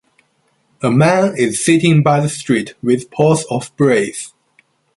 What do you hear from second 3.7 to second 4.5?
brass.